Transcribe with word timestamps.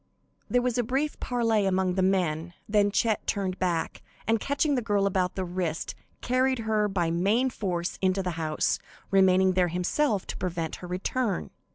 There 0.49 0.63
was 0.63 0.79
a 0.79 0.83
brief 0.83 1.19
parley 1.19 1.67
among 1.67 1.93
the 1.93 2.01
men, 2.01 2.55
then 2.67 2.89
Chet 2.89 3.27
turned 3.27 3.59
back, 3.59 4.01
and, 4.25 4.39
catching 4.39 4.73
the 4.73 4.81
girl 4.81 5.05
about 5.05 5.35
the 5.35 5.45
wrist, 5.45 5.93
carried 6.21 6.57
her 6.65 6.87
by 6.87 7.11
main 7.11 7.51
force 7.51 7.99
into 8.01 8.23
the 8.23 8.31
house, 8.31 8.79
remaining 9.11 9.51
there 9.51 9.67
himself 9.67 10.25
to 10.25 10.37
prevent 10.37 10.77
her 10.77 10.87
return. 10.87 11.51